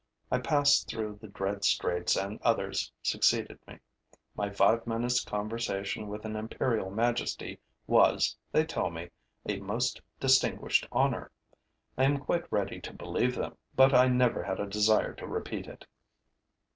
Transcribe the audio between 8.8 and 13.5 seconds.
me, a most distinguished honor. I am quite ready to believe